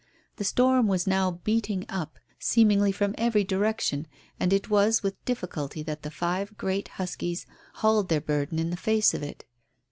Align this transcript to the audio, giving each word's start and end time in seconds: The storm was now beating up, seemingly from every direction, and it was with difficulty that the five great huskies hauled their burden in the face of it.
The 0.37 0.43
storm 0.43 0.87
was 0.87 1.05
now 1.05 1.29
beating 1.43 1.85
up, 1.87 2.17
seemingly 2.39 2.91
from 2.91 3.13
every 3.19 3.43
direction, 3.43 4.07
and 4.39 4.51
it 4.51 4.67
was 4.67 5.03
with 5.03 5.23
difficulty 5.25 5.83
that 5.83 6.01
the 6.01 6.09
five 6.09 6.57
great 6.57 6.87
huskies 6.97 7.45
hauled 7.75 8.09
their 8.09 8.19
burden 8.21 8.57
in 8.57 8.71
the 8.71 8.77
face 8.77 9.13
of 9.13 9.21
it. 9.21 9.45